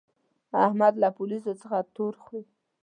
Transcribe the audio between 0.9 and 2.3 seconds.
له پوليسو څخه تور